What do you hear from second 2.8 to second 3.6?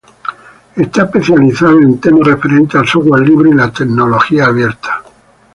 software libre